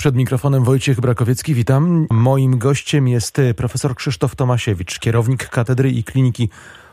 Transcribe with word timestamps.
Przed 0.00 0.16
mikrofonem 0.16 0.64
Wojciech 0.64 1.00
Brakowiecki, 1.00 1.54
witam. 1.54 2.06
Moim 2.10 2.58
gościem 2.58 3.08
jest 3.08 3.40
profesor 3.56 3.94
Krzysztof 3.94 4.36
Tomasiewicz, 4.36 4.98
kierownik 4.98 5.48
Katedry 5.48 5.90
i 5.90 6.04
Kliniki 6.04 6.48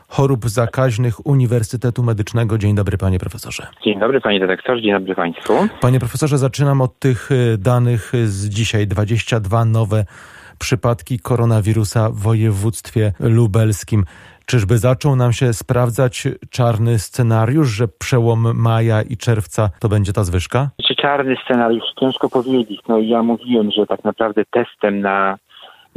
Chorób 0.08 0.48
Zakaźnych 0.48 1.26
Uniwersytetu 1.26 2.02
Medycznego. 2.02 2.58
Dzień 2.58 2.74
dobry, 2.74 2.98
panie 2.98 3.18
profesorze. 3.18 3.66
Dzień 3.84 4.00
dobry, 4.00 4.20
panie 4.20 4.40
dyrektorze, 4.40 4.82
dzień 4.82 4.92
dobry 4.92 5.14
państwu. 5.14 5.68
Panie 5.80 5.98
profesorze, 5.98 6.38
zaczynam 6.38 6.80
od 6.80 6.98
tych 6.98 7.30
y, 7.32 7.58
danych 7.58 8.12
z 8.24 8.48
dzisiaj. 8.48 8.86
22 8.86 9.64
nowe 9.64 10.04
przypadki 10.58 11.18
koronawirusa 11.18 12.10
w 12.10 12.16
województwie 12.16 13.12
lubelskim. 13.20 14.04
Czyżby 14.46 14.78
zaczął 14.78 15.16
nam 15.16 15.32
się 15.32 15.52
sprawdzać 15.52 16.28
czarny 16.50 16.98
scenariusz, 16.98 17.68
że 17.68 17.88
przełom 17.88 18.52
maja 18.54 19.02
i 19.02 19.16
czerwca 19.16 19.70
to 19.80 19.88
będzie 19.88 20.12
ta 20.12 20.24
zwyżka? 20.24 20.70
Czarny 21.00 21.36
scenariusz? 21.44 21.84
Ciężko 22.00 22.28
powiedzieć. 22.28 22.80
No 22.88 22.98
ja 22.98 23.22
mówiłem, 23.22 23.70
że 23.70 23.86
tak 23.86 24.04
naprawdę 24.04 24.44
testem 24.50 25.00
na 25.00 25.38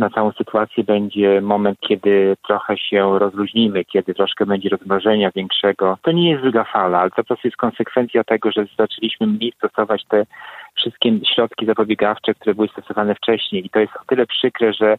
na 0.01 0.09
całą 0.09 0.31
sytuację 0.31 0.83
będzie 0.83 1.41
moment, 1.41 1.79
kiedy 1.79 2.35
trochę 2.47 2.77
się 2.77 3.19
rozluźnimy, 3.19 3.85
kiedy 3.85 4.13
troszkę 4.13 4.45
będzie 4.45 4.69
rozmrożenia 4.69 5.31
większego. 5.35 5.97
To 6.01 6.11
nie 6.11 6.29
jest 6.31 6.41
druga 6.43 6.63
fala, 6.63 6.99
ale 6.99 7.09
to 7.09 7.15
po 7.15 7.23
prostu 7.23 7.47
jest 7.47 7.57
konsekwencja 7.57 8.23
tego, 8.23 8.51
że 8.51 8.65
zaczęliśmy 8.77 9.27
mniej 9.27 9.53
stosować 9.57 10.05
te 10.05 10.25
wszystkie 10.75 11.20
środki 11.35 11.65
zapobiegawcze, 11.65 12.33
które 12.33 12.55
były 12.55 12.67
stosowane 12.67 13.15
wcześniej. 13.15 13.65
I 13.65 13.70
to 13.70 13.79
jest 13.79 13.95
o 13.95 14.05
tyle 14.07 14.25
przykre, 14.25 14.73
że 14.73 14.97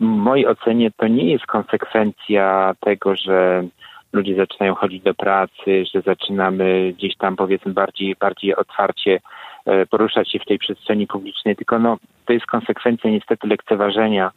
w 0.00 0.04
mojej 0.04 0.46
ocenie 0.46 0.90
to 0.96 1.06
nie 1.08 1.32
jest 1.32 1.46
konsekwencja 1.46 2.74
tego, 2.80 3.16
że 3.16 3.64
ludzie 4.12 4.34
zaczynają 4.34 4.74
chodzić 4.74 5.02
do 5.02 5.14
pracy, 5.14 5.84
że 5.94 6.00
zaczynamy 6.00 6.92
gdzieś 6.98 7.16
tam 7.16 7.36
powiedzmy 7.36 7.72
bardziej, 7.72 8.16
bardziej 8.20 8.56
otwarcie 8.56 9.20
e, 9.66 9.86
poruszać 9.86 10.32
się 10.32 10.38
w 10.38 10.44
tej 10.44 10.58
przestrzeni 10.58 11.06
publicznej, 11.06 11.56
tylko 11.56 11.78
no, 11.78 11.98
to 12.26 12.32
jest 12.32 12.46
konsekwencja 12.46 13.10
niestety 13.10 13.48
lekceważenia 13.48 14.30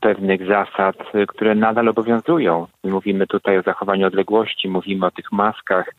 pewnych 0.00 0.46
zasad, 0.46 0.96
e, 1.14 1.26
które 1.26 1.54
nadal 1.54 1.88
obowiązują. 1.88 2.66
Mówimy 2.84 3.26
tutaj 3.26 3.58
o 3.58 3.62
zachowaniu 3.62 4.06
odległości, 4.06 4.68
mówimy 4.68 5.06
o 5.06 5.10
tych 5.10 5.32
maskach, 5.32 5.94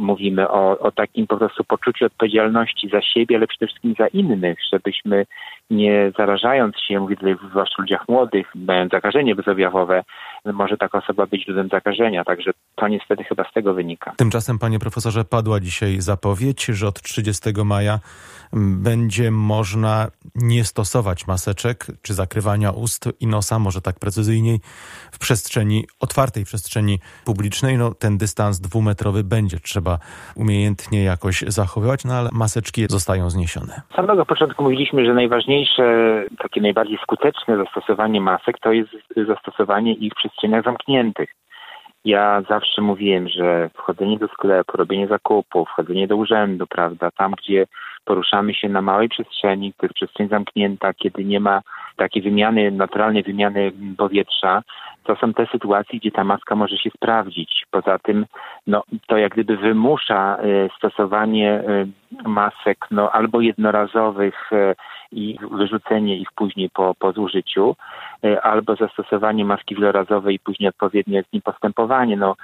mówimy 0.00 0.48
o, 0.48 0.78
o 0.78 0.90
takim 0.90 1.26
po 1.26 1.36
prostu 1.36 1.64
poczuciu 1.64 2.06
odpowiedzialności 2.06 2.88
za 2.88 3.02
siebie, 3.02 3.36
ale 3.36 3.46
przede 3.46 3.66
wszystkim 3.66 3.94
za 3.98 4.06
innych, 4.06 4.58
żebyśmy 4.72 5.26
nie 5.70 6.12
zarażając 6.18 6.76
się, 6.80 7.00
mówię 7.00 7.16
tutaj 7.16 7.36
zwłaszcza 7.50 7.82
ludziach 7.82 8.08
młodych, 8.08 8.52
mając 8.54 8.92
zakażenie 8.92 9.34
bezobjawowe, 9.34 10.02
może 10.44 10.76
taka 10.76 10.98
osoba 10.98 11.26
być 11.26 11.44
źródłem 11.44 11.68
zakażenia. 11.68 12.24
Także 12.24 12.50
to 12.74 12.88
niestety 12.88 13.24
chyba 13.24 13.44
z 13.50 13.52
tego 13.52 13.74
wynika. 13.74 14.12
Tymczasem, 14.16 14.58
panie 14.58 14.78
profesorze, 14.78 15.24
padła 15.24 15.60
dzisiaj 15.60 16.00
zapowiedź, 16.00 16.64
że 16.64 16.88
od 16.88 17.02
30 17.02 17.50
maja 17.64 17.98
będzie 18.52 19.30
można 19.30 20.06
nie 20.34 20.64
stosować 20.64 21.26
maseczek 21.26 21.86
czy 22.02 22.14
zakrywania 22.14 22.70
ust 22.70 23.08
i 23.20 23.26
nosa, 23.26 23.58
może 23.58 23.80
tak 23.80 23.98
precyzyjniej, 23.98 24.60
w 25.12 25.18
przestrzeni, 25.18 25.84
otwartej 26.00 26.44
przestrzeni 26.44 26.98
publicznej. 27.24 27.78
No, 27.78 27.94
ten 27.94 28.18
dystans 28.18 28.60
dwumetrowy 28.60 29.24
będzie 29.24 29.58
trzeba 29.58 29.98
umiejętnie 30.36 31.04
jakoś 31.04 31.40
zachowywać, 31.40 32.04
no 32.04 32.14
ale 32.14 32.28
maseczki 32.32 32.86
zostają 32.88 33.30
zniesione. 33.30 33.80
Z 33.92 33.96
samego 33.96 34.26
początku 34.26 34.62
mówiliśmy, 34.62 35.04
że 35.04 35.14
najważniejsze, 35.14 35.84
takie 36.38 36.60
najbardziej 36.60 36.98
skuteczne 37.02 37.56
zastosowanie 37.56 38.20
masek 38.20 38.58
to 38.58 38.72
jest 38.72 38.90
zastosowanie 39.28 39.94
ich 39.94 40.14
w 40.30 40.32
przestrzeniach 40.32 40.64
zamkniętych. 40.64 41.30
Ja 42.04 42.42
zawsze 42.48 42.82
mówiłem, 42.82 43.28
że 43.28 43.70
wchodzenie 43.74 44.18
do 44.18 44.28
sklepu, 44.28 44.76
robienie 44.76 45.06
zakupów, 45.06 45.68
wchodzenie 45.68 46.06
do 46.08 46.16
urzędu, 46.16 46.66
prawda, 46.66 47.10
tam 47.10 47.32
gdzie 47.32 47.66
poruszamy 48.04 48.54
się 48.54 48.68
na 48.68 48.82
małej 48.82 49.08
przestrzeni, 49.08 49.72
to 49.72 49.86
jest 49.86 49.94
przestrzeń 49.94 50.28
zamknięta, 50.28 50.94
kiedy 50.94 51.24
nie 51.24 51.40
ma 51.40 51.62
takiej 51.96 52.22
wymiany, 52.22 52.70
naturalnej 52.70 53.22
wymiany 53.22 53.72
powietrza, 53.98 54.62
to 55.04 55.16
są 55.16 55.34
te 55.34 55.46
sytuacje, 55.46 55.98
gdzie 55.98 56.10
ta 56.10 56.24
maska 56.24 56.54
może 56.54 56.76
się 56.76 56.90
sprawdzić. 56.90 57.66
Poza 57.70 57.98
tym, 57.98 58.26
no, 58.66 58.82
to 59.06 59.16
jak 59.16 59.32
gdyby 59.32 59.56
wymusza 59.56 60.38
y, 60.44 60.70
stosowanie 60.76 61.62
y, 62.24 62.28
masek, 62.28 62.86
no, 62.90 63.10
albo 63.10 63.40
jednorazowych 63.40 64.52
y, 64.52 64.74
i 65.12 65.38
wyrzucenie 65.50 66.16
ich 66.16 66.28
później 66.32 66.70
po, 66.70 66.94
po 66.98 67.12
zużyciu, 67.12 67.76
albo 68.42 68.76
zastosowanie 68.76 69.44
maski 69.44 69.74
wielorazowej 69.74 70.34
i 70.34 70.38
później 70.38 70.68
odpowiednie 70.68 71.22
z 71.22 71.32
nim 71.32 71.42
postępowanie. 71.42 72.16
No, 72.16 72.36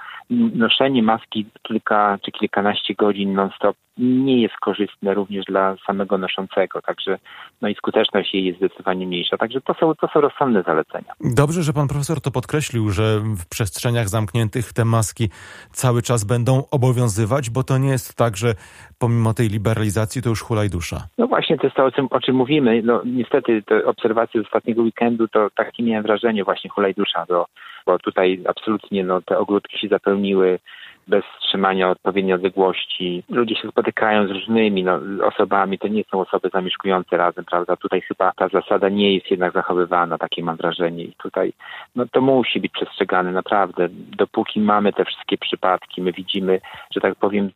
noszenie 0.54 1.02
maski 1.02 1.46
kilka 1.62 2.18
czy 2.24 2.32
kilkanaście 2.32 2.94
godzin 2.94 3.34
non-stop 3.34 3.76
nie 3.98 4.42
jest 4.42 4.54
korzystne 4.60 5.14
również 5.14 5.44
dla 5.44 5.76
samego 5.86 6.18
noszącego, 6.18 6.82
także 6.82 7.18
no 7.62 7.68
i 7.68 7.74
skuteczność 7.74 8.34
jej 8.34 8.44
jest 8.44 8.58
zdecydowanie 8.58 9.06
mniejsza. 9.06 9.36
Także 9.36 9.60
to 9.60 9.74
są, 9.74 9.94
to 9.94 10.08
są 10.08 10.20
rozsądne 10.20 10.62
zalecenia. 10.62 11.12
Dobrze, 11.20 11.62
że 11.62 11.72
pan 11.72 11.88
profesor 11.88 12.20
to 12.20 12.30
podkreślił, 12.30 12.90
że 12.90 13.20
w 13.20 13.48
przestrzeniach 13.48 14.08
zamkniętych 14.08 14.72
te 14.72 14.84
maski 14.84 15.28
cały 15.70 16.02
czas 16.02 16.24
będą 16.24 16.62
obowiązywać, 16.70 17.50
bo 17.50 17.62
to 17.62 17.78
nie 17.78 17.88
jest 17.88 18.16
tak, 18.16 18.36
że 18.36 18.54
pomimo 18.98 19.34
tej 19.34 19.48
liberalizacji 19.48 20.22
to 20.22 20.28
już 20.28 20.42
hulaj 20.42 20.70
dusza. 20.70 20.96
No 21.18 21.26
właśnie, 21.26 21.56
to 21.56 21.66
jest 21.66 21.76
to, 21.76 21.84
o 21.84 21.90
czym, 21.90 22.06
o 22.10 22.20
czym 22.20 22.36
mówimy. 22.36 22.82
No 22.84 23.02
niestety 23.04 23.62
te 23.62 23.84
obserwacje 23.84 24.42
z 24.42 24.44
ostatniego 24.44 24.82
weekendu, 24.82 25.28
to 25.28 25.50
takie 25.66 25.82
miałem 25.82 26.02
wrażenie 26.02 26.44
właśnie 26.44 26.70
hulaj 26.70 26.94
dusza, 26.94 27.24
bo, 27.28 27.46
bo 27.86 27.98
tutaj 27.98 28.40
absolutnie 28.48 29.04
no, 29.04 29.22
te 29.22 29.38
ogródki 29.38 29.78
się 29.78 29.88
zapełniły 29.88 30.58
bez 31.06 31.24
trzymania 31.40 31.90
odpowiedniej 31.90 32.34
odległości. 32.34 33.22
Ludzie 33.28 33.56
się 33.56 33.68
spotykają 33.68 34.26
z 34.26 34.30
różnymi 34.30 34.84
no, 34.84 35.00
osobami, 35.26 35.78
to 35.78 35.88
nie 35.88 36.04
są 36.10 36.20
osoby 36.20 36.50
zamieszkujące 36.52 37.16
razem, 37.16 37.44
prawda? 37.44 37.76
Tutaj 37.76 38.00
chyba 38.00 38.32
ta 38.36 38.48
zasada 38.48 38.88
nie 38.88 39.14
jest 39.14 39.30
jednak 39.30 39.52
zachowywana, 39.52 40.18
takie 40.18 40.42
mam 40.42 40.56
wrażenie. 40.56 41.04
I 41.04 41.12
tutaj 41.12 41.52
no, 41.96 42.04
to 42.12 42.20
musi 42.20 42.60
być 42.60 42.72
przestrzegane 42.72 43.32
naprawdę. 43.32 43.88
Dopóki 43.90 44.60
mamy 44.60 44.92
te 44.92 45.04
wszystkie 45.04 45.38
przypadki, 45.38 46.02
my 46.02 46.12
widzimy, 46.12 46.60
że 46.94 47.00
tak 47.00 47.14
powiem, 47.14 47.50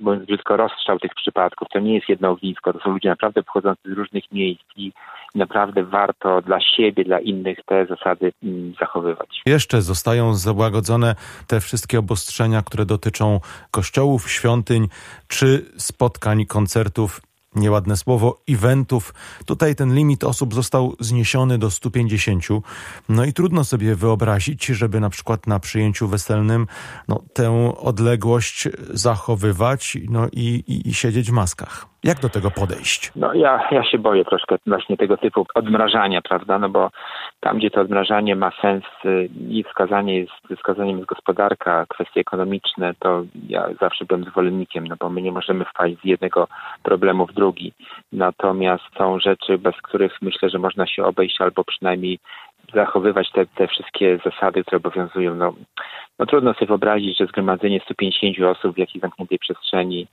mówiąc 0.00 0.26
brzydko, 0.26 0.56
rozstrzał 0.56 0.98
tych 0.98 1.14
przypadków. 1.14 1.68
To 1.72 1.78
nie 1.78 1.94
jest 1.94 2.08
jedno 2.08 2.30
ognisko, 2.30 2.72
to 2.72 2.78
są 2.78 2.90
ludzie 2.90 3.08
naprawdę 3.08 3.42
pochodzący 3.42 3.82
z 3.84 3.98
różnych 3.98 4.32
miejsc 4.32 4.62
i 4.76 4.92
naprawdę 5.34 5.84
warto 5.84 6.42
dla 6.42 6.60
siebie, 6.60 7.04
dla 7.04 7.20
innych 7.20 7.58
te 7.66 7.86
zasady 7.86 8.32
mm, 8.42 8.74
zachowywać. 8.80 9.42
Jeszcze 9.46 9.82
zostają 9.82 10.34
załagodzone 10.34 11.14
te 11.46 11.60
wszystkie 11.60 11.98
obostrzenia, 11.98 12.62
które 12.62 12.81
dotyczą 12.86 13.40
kościołów, 13.70 14.30
świątyń 14.30 14.88
czy 15.28 15.72
spotkań, 15.78 16.46
koncertów 16.46 17.20
nieładne 17.54 17.96
słowo, 17.96 18.42
eventów. 18.48 19.14
Tutaj 19.46 19.74
ten 19.74 19.94
limit 19.94 20.24
osób 20.24 20.54
został 20.54 20.96
zniesiony 21.00 21.58
do 21.58 21.70
150. 21.70 22.44
No 23.08 23.24
i 23.24 23.32
trudno 23.32 23.64
sobie 23.64 23.94
wyobrazić, 23.96 24.66
żeby 24.66 25.00
na 25.00 25.10
przykład 25.10 25.46
na 25.46 25.60
przyjęciu 25.60 26.08
weselnym 26.08 26.66
no, 27.08 27.22
tę 27.32 27.74
odległość 27.76 28.68
zachowywać 28.90 29.98
no 30.08 30.28
i, 30.32 30.64
i, 30.66 30.88
i 30.88 30.94
siedzieć 30.94 31.30
w 31.30 31.32
maskach. 31.32 31.91
Jak 32.04 32.20
do 32.20 32.28
tego 32.28 32.50
podejść? 32.50 33.12
No 33.16 33.34
ja, 33.34 33.68
ja 33.70 33.84
się 33.84 33.98
boję 33.98 34.24
troszkę 34.24 34.56
właśnie 34.66 34.96
tego 34.96 35.16
typu 35.16 35.46
odmrażania, 35.54 36.22
prawda? 36.22 36.58
No 36.58 36.68
bo 36.68 36.90
tam, 37.40 37.58
gdzie 37.58 37.70
to 37.70 37.80
odmrażanie 37.80 38.36
ma 38.36 38.50
sens 38.62 38.84
y, 39.04 39.28
i 39.48 39.64
wskazanie 39.64 40.18
jest, 40.18 40.58
wskazaniem 40.58 40.96
jest 40.96 41.08
gospodarka, 41.08 41.86
kwestie 41.88 42.20
ekonomiczne, 42.20 42.94
to 42.98 43.22
ja 43.48 43.68
zawsze 43.80 44.04
byłem 44.04 44.24
zwolennikiem, 44.24 44.86
no 44.86 44.96
bo 45.00 45.10
my 45.10 45.22
nie 45.22 45.32
możemy 45.32 45.64
wpaść 45.64 45.96
z 46.00 46.04
jednego 46.04 46.48
problemu 46.82 47.26
w 47.26 47.32
drugi. 47.32 47.72
Natomiast 48.12 48.84
są 48.98 49.20
rzeczy, 49.20 49.58
bez 49.58 49.76
których 49.76 50.22
myślę, 50.22 50.50
że 50.50 50.58
można 50.58 50.86
się 50.86 51.04
obejść 51.04 51.40
albo 51.40 51.64
przynajmniej 51.64 52.18
zachowywać 52.74 53.30
te, 53.32 53.46
te 53.46 53.68
wszystkie 53.68 54.18
zasady, 54.24 54.62
które 54.62 54.76
obowiązują. 54.76 55.34
No, 55.34 55.52
no 56.18 56.26
trudno 56.26 56.54
sobie 56.54 56.66
wyobrazić, 56.66 57.18
że 57.18 57.26
zgromadzenie 57.26 57.80
150 57.80 58.40
osób 58.40 58.74
w 58.74 58.78
jakiejś 58.78 59.02
zamkniętej 59.02 59.38
przestrzeni 59.38 60.06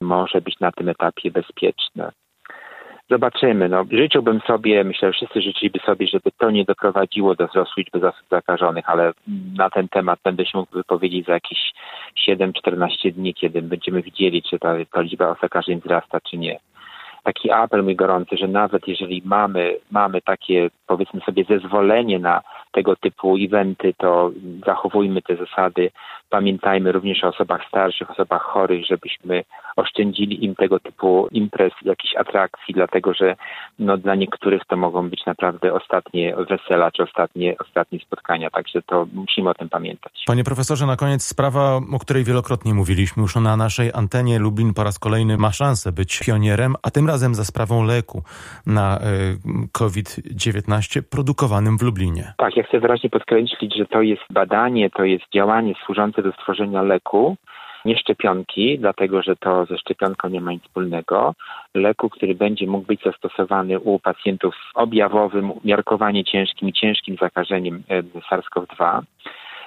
może 0.00 0.40
być 0.40 0.60
na 0.60 0.72
tym 0.72 0.88
etapie 0.88 1.30
bezpieczne. 1.30 2.12
Zobaczymy. 3.10 3.68
No, 3.68 3.84
życzyłbym 3.92 4.40
sobie, 4.40 4.84
myślę, 4.84 5.08
że 5.08 5.12
wszyscy 5.12 5.42
życzyliby 5.42 5.78
sobie, 5.78 6.06
żeby 6.06 6.30
to 6.38 6.50
nie 6.50 6.64
doprowadziło 6.64 7.34
do 7.34 7.46
wzrostu 7.46 7.74
liczby 7.76 8.08
osób 8.08 8.26
zakażonych, 8.30 8.90
ale 8.90 9.12
na 9.56 9.70
ten 9.70 9.88
temat 9.88 10.18
będę 10.24 10.46
się 10.46 10.58
mógł 10.58 10.72
wypowiedzieć 10.72 11.26
za 11.26 11.32
jakieś 11.32 11.72
7-14 12.28 13.12
dni, 13.12 13.34
kiedy 13.34 13.62
będziemy 13.62 14.02
widzieli, 14.02 14.42
czy 14.42 14.58
ta, 14.58 14.74
ta 14.92 15.00
liczba 15.00 15.36
zakażeń 15.42 15.80
wzrasta, 15.80 16.20
czy 16.20 16.38
nie 16.38 16.60
taki 17.22 17.50
apel 17.50 17.82
mój 17.82 17.96
gorący, 17.96 18.36
że 18.36 18.48
nawet 18.48 18.88
jeżeli 18.88 19.22
mamy, 19.24 19.76
mamy 19.90 20.20
takie, 20.22 20.70
powiedzmy 20.86 21.20
sobie, 21.20 21.44
zezwolenie 21.44 22.18
na 22.18 22.42
tego 22.72 22.96
typu 22.96 23.36
eventy, 23.36 23.94
to 23.98 24.30
zachowujmy 24.66 25.22
te 25.22 25.36
zasady 25.36 25.90
Pamiętajmy 26.30 26.92
również 26.92 27.24
o 27.24 27.28
osobach 27.28 27.60
starszych, 27.68 28.10
osobach 28.10 28.42
chorych, 28.42 28.86
żebyśmy 28.86 29.44
oszczędzili 29.76 30.44
im 30.44 30.54
tego 30.54 30.80
typu 30.80 31.28
imprez, 31.32 31.72
jakichś 31.82 32.16
atrakcji, 32.16 32.74
dlatego 32.74 33.14
że 33.14 33.36
no, 33.78 33.96
dla 33.96 34.14
niektórych 34.14 34.62
to 34.68 34.76
mogą 34.76 35.10
być 35.10 35.26
naprawdę 35.26 35.74
ostatnie 35.74 36.36
wesela 36.36 36.90
czy 36.90 37.02
ostatnie, 37.02 37.56
ostatnie 37.58 37.98
spotkania, 37.98 38.50
także 38.50 38.82
to 38.82 39.06
musimy 39.14 39.50
o 39.50 39.54
tym 39.54 39.68
pamiętać. 39.68 40.12
Panie 40.26 40.44
profesorze, 40.44 40.86
na 40.86 40.96
koniec 40.96 41.22
sprawa, 41.26 41.80
o 41.92 41.98
której 41.98 42.24
wielokrotnie 42.24 42.74
mówiliśmy 42.74 43.22
już 43.22 43.36
na 43.36 43.56
naszej 43.56 43.90
antenie. 43.94 44.38
Lublin 44.38 44.74
po 44.74 44.84
raz 44.84 44.98
kolejny 44.98 45.36
ma 45.36 45.52
szansę 45.52 45.92
być 45.92 46.20
pionierem, 46.26 46.74
a 46.82 46.90
tym 46.90 47.06
razem 47.06 47.34
za 47.34 47.44
sprawą 47.44 47.84
leku 47.84 48.22
na 48.66 48.98
y, 48.98 49.00
COVID-19 49.72 51.02
produkowanym 51.10 51.78
w 51.78 51.82
Lublinie. 51.82 52.32
Tak, 52.36 52.56
ja 52.56 52.62
chcę 52.62 52.80
wyraźnie 52.80 53.10
podkreślić, 53.10 53.76
że 53.76 53.86
to 53.86 54.02
jest 54.02 54.22
badanie, 54.30 54.90
to 54.90 55.04
jest 55.04 55.24
działanie 55.34 55.74
służące 55.86 56.19
do 56.22 56.32
stworzenia 56.32 56.82
leku, 56.82 57.36
nie 57.84 57.98
szczepionki, 57.98 58.78
dlatego 58.78 59.22
że 59.22 59.36
to 59.36 59.66
ze 59.66 59.78
szczepionką 59.78 60.28
nie 60.28 60.40
ma 60.40 60.52
nic 60.52 60.62
wspólnego. 60.62 61.34
Leku, 61.74 62.10
który 62.10 62.34
będzie 62.34 62.66
mógł 62.66 62.86
być 62.86 63.02
zastosowany 63.02 63.80
u 63.80 63.98
pacjentów 63.98 64.54
z 64.54 64.76
objawowym, 64.76 65.50
umiarkowanie 65.50 66.24
ciężkim 66.24 66.68
i 66.68 66.72
ciężkim 66.72 67.16
zakażeniem 67.20 67.82
SARS-CoV-2. 68.30 69.00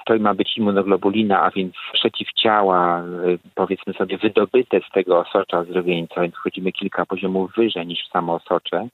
To 0.06 0.18
ma 0.18 0.34
być 0.34 0.58
immunoglobulina, 0.58 1.42
a 1.42 1.50
więc 1.50 1.74
przeciwciała, 1.92 3.02
powiedzmy 3.54 3.92
sobie, 3.92 4.18
wydobyte 4.18 4.80
z 4.80 4.92
tego 4.92 5.18
osocza 5.18 5.58
ozdrowieńca, 5.58 6.20
więc 6.20 6.34
wchodzimy 6.34 6.72
kilka 6.72 7.06
poziomów 7.06 7.52
wyżej 7.56 7.86
niż 7.86 8.08
samo 8.08 8.34
osocze 8.34 8.88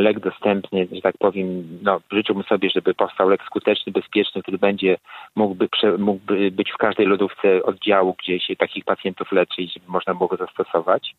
lek 0.00 0.20
dostępny, 0.20 0.88
że 0.92 1.00
tak 1.00 1.18
powiem, 1.18 1.78
no, 1.82 2.00
życzyłbym 2.12 2.44
sobie, 2.44 2.70
żeby 2.74 2.94
powstał 2.94 3.28
lek 3.28 3.42
skuteczny, 3.46 3.92
bezpieczny, 3.92 4.42
który 4.42 4.58
będzie 4.58 4.96
mógłby, 5.34 5.68
mógłby 5.98 6.50
być 6.50 6.72
w 6.72 6.76
każdej 6.76 7.06
lodówce 7.06 7.62
oddziału, 7.62 8.16
gdzie 8.18 8.40
się 8.40 8.56
takich 8.56 8.84
pacjentów 8.84 9.32
leczy 9.32 9.62
i 9.62 9.68
żeby 9.68 9.86
można 9.88 10.14
było 10.14 10.28
go 10.28 10.36
zastosować. 10.36 11.14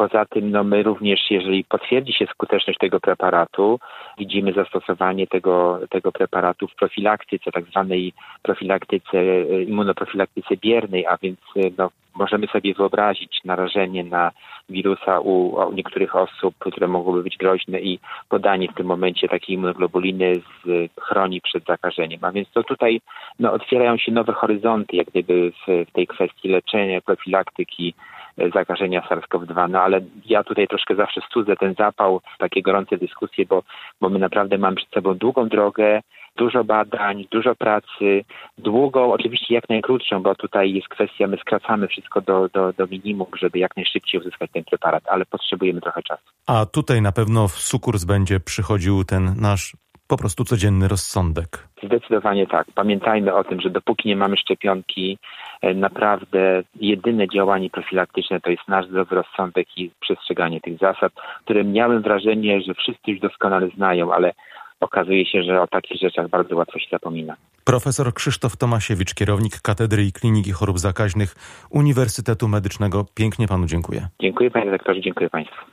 Poza 0.00 0.24
tym, 0.24 0.50
no, 0.50 0.64
my 0.64 0.82
również, 0.82 1.30
jeżeli 1.30 1.64
potwierdzi 1.64 2.12
się 2.12 2.26
skuteczność 2.26 2.78
tego 2.78 3.00
preparatu, 3.00 3.80
widzimy 4.18 4.52
zastosowanie 4.52 5.26
tego, 5.26 5.80
tego 5.90 6.12
preparatu 6.12 6.68
w 6.68 6.74
profilaktyce, 6.74 7.52
tak 7.52 7.64
zwanej 7.64 8.12
profilaktyce, 8.42 9.42
immunoprofilaktyce 9.66 10.56
biernej, 10.56 11.06
a 11.06 11.16
więc 11.16 11.38
no, 11.78 11.90
możemy 12.14 12.46
sobie 12.46 12.74
wyobrazić 12.74 13.40
narażenie 13.44 14.04
na 14.04 14.30
wirusa 14.68 15.20
u, 15.20 15.32
u, 15.68 15.72
niektórych 15.72 16.16
osób, 16.16 16.54
które 16.58 16.88
mogłyby 16.88 17.22
być 17.22 17.36
groźne 17.36 17.80
i 17.80 17.98
podanie 18.28 18.68
w 18.68 18.74
tym 18.74 18.86
momencie 18.86 19.28
takiej 19.28 19.54
immunoglobuliny 19.54 20.34
z, 20.34 20.90
chroni 21.00 21.40
przed 21.40 21.64
zakażeniem. 21.64 22.24
A 22.24 22.32
więc 22.32 22.50
to 22.50 22.62
tutaj 22.62 23.00
no, 23.38 23.52
otwierają 23.52 23.96
się 23.96 24.12
nowe 24.12 24.32
horyzonty, 24.32 24.96
jak 24.96 25.06
gdyby 25.06 25.52
w, 25.52 25.88
w 25.88 25.92
tej 25.92 26.06
kwestii 26.06 26.48
leczenia, 26.48 27.00
profilaktyki 27.00 27.94
e, 27.98 28.19
zakażenia 28.54 29.00
SARS-CoV-2. 29.00 29.70
No 29.70 29.80
ale 29.80 30.00
ja 30.26 30.44
tutaj 30.44 30.68
troszkę 30.68 30.94
zawsze 30.94 31.20
studzę 31.20 31.56
ten 31.56 31.74
zapał, 31.78 32.20
takie 32.38 32.62
gorące 32.62 32.96
dyskusje, 32.96 33.46
bo, 33.46 33.62
bo 34.00 34.08
my 34.08 34.18
naprawdę 34.18 34.58
mamy 34.58 34.76
przed 34.76 34.90
sobą 34.90 35.14
długą 35.14 35.48
drogę, 35.48 36.00
dużo 36.36 36.64
badań, 36.64 37.24
dużo 37.30 37.54
pracy, 37.54 38.24
długą, 38.58 39.12
oczywiście 39.12 39.54
jak 39.54 39.68
najkrótszą, 39.68 40.22
bo 40.22 40.34
tutaj 40.34 40.72
jest 40.72 40.88
kwestia, 40.88 41.26
my 41.26 41.36
skracamy 41.36 41.88
wszystko 41.88 42.20
do, 42.20 42.48
do, 42.48 42.72
do 42.72 42.86
minimum, 42.86 43.26
żeby 43.40 43.58
jak 43.58 43.76
najszybciej 43.76 44.20
uzyskać 44.20 44.50
ten 44.52 44.64
preparat, 44.64 45.02
ale 45.08 45.26
potrzebujemy 45.26 45.80
trochę 45.80 46.02
czasu. 46.02 46.22
A 46.46 46.66
tutaj 46.66 47.02
na 47.02 47.12
pewno 47.12 47.48
w 47.48 47.52
sukurs 47.52 48.04
będzie 48.04 48.40
przychodził 48.40 49.04
ten 49.04 49.34
nasz 49.40 49.76
po 50.10 50.16
prostu 50.16 50.44
codzienny 50.44 50.88
rozsądek. 50.88 51.68
Zdecydowanie 51.82 52.46
tak. 52.46 52.66
Pamiętajmy 52.74 53.34
o 53.34 53.44
tym, 53.44 53.60
że 53.60 53.70
dopóki 53.70 54.08
nie 54.08 54.16
mamy 54.16 54.36
szczepionki, 54.36 55.18
naprawdę 55.74 56.62
jedyne 56.76 57.28
działanie 57.28 57.70
profilaktyczne 57.70 58.40
to 58.40 58.50
jest 58.50 58.68
nasz 58.68 58.86
zdrowy 58.86 59.14
rozsądek 59.14 59.66
i 59.76 59.90
przestrzeganie 60.00 60.60
tych 60.60 60.78
zasad, 60.78 61.12
które 61.44 61.64
miałem 61.64 62.02
wrażenie, 62.02 62.60
że 62.60 62.74
wszyscy 62.74 63.10
już 63.10 63.20
doskonale 63.20 63.68
znają, 63.68 64.12
ale 64.12 64.32
okazuje 64.80 65.26
się, 65.26 65.42
że 65.42 65.62
o 65.62 65.66
takich 65.66 66.00
rzeczach 66.00 66.28
bardzo 66.28 66.56
łatwo 66.56 66.78
się 66.78 66.86
zapomina. 66.90 67.36
Profesor 67.64 68.14
Krzysztof 68.14 68.56
Tomasiewicz, 68.56 69.14
kierownik 69.14 69.60
Katedry 69.62 70.02
i 70.04 70.12
Kliniki 70.12 70.52
Chorób 70.52 70.78
Zakaźnych 70.78 71.34
Uniwersytetu 71.70 72.48
Medycznego. 72.48 73.04
Pięknie 73.14 73.48
panu 73.48 73.66
dziękuję. 73.66 74.08
Dziękuję 74.20 74.50
panie 74.50 74.64
redaktorze, 74.64 75.00
dziękuję 75.00 75.30
państwu. 75.30 75.70